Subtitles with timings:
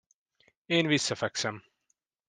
[0.65, 1.63] Én visszafekszem.